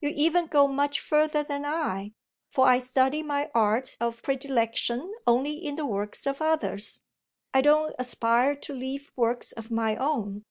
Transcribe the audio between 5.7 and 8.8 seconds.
the works of others. I don't aspire to